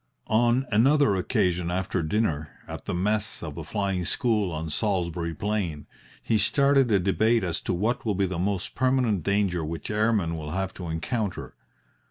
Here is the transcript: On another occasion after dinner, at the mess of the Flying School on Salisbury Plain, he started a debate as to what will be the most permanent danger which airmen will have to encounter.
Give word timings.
On 0.33 0.65
another 0.71 1.15
occasion 1.15 1.69
after 1.69 2.01
dinner, 2.01 2.49
at 2.67 2.85
the 2.85 2.93
mess 2.95 3.43
of 3.43 3.53
the 3.53 3.63
Flying 3.63 4.03
School 4.03 4.51
on 4.51 4.71
Salisbury 4.71 5.35
Plain, 5.35 5.85
he 6.23 6.39
started 6.39 6.91
a 6.91 6.97
debate 6.97 7.43
as 7.43 7.61
to 7.61 7.73
what 7.75 8.03
will 8.03 8.15
be 8.15 8.25
the 8.25 8.39
most 8.39 8.73
permanent 8.73 9.21
danger 9.21 9.63
which 9.63 9.91
airmen 9.91 10.35
will 10.35 10.49
have 10.53 10.73
to 10.73 10.87
encounter. 10.87 11.53